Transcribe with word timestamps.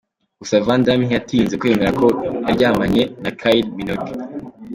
Gusa 0.39 0.55
Van 0.65 0.81
Damme 0.85 1.03
ntiyatinze 1.05 1.53
kwemera 1.61 1.91
ko 1.99 2.07
yaryamanye 2.47 3.01
na 3.23 3.31
Kyle 3.39 3.67
Minogue. 3.77 4.13